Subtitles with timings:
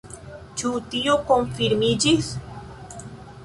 [0.61, 2.33] Ĉu tio konfirmiĝis?